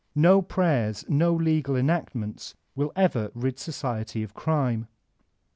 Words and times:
No 0.15 0.41
prayers, 0.41 1.05
no 1.07 1.31
legal 1.31 1.75
enact* 1.75 2.15
roents, 2.15 2.55
will 2.73 2.91
ever 2.95 3.29
rid 3.35 3.59
society 3.59 4.23
of 4.23 4.33
crime. 4.33 4.87